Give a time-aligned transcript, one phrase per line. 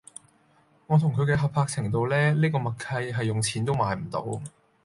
[0.87, 4.41] 我同佢嘅合拍程度呢呢個默契係用錢都買唔到